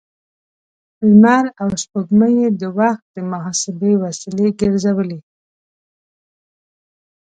لمر 1.09 1.45
او 1.61 1.69
سپوږمۍ 1.81 2.33
يې 2.41 2.49
د 2.61 2.63
وخت 2.79 3.05
د 3.15 3.17
محاسبې 3.31 3.93
وسیلې 4.03 4.49
ګرځولې. 4.59 5.19